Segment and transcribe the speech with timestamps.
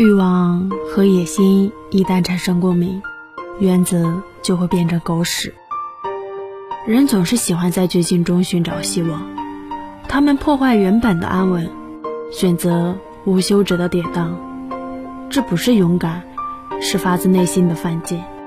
[0.00, 3.02] 欲望和野心一旦产生共鸣
[3.58, 5.52] 原则就会变成狗屎。
[6.86, 9.20] 人总是喜欢在绝境中寻找希望
[10.08, 11.70] 他们破坏原本的安稳
[12.32, 14.30] 选择无休止的跌宕。
[15.28, 16.22] 这不是勇敢
[16.80, 18.39] 是发自内心的犯贱。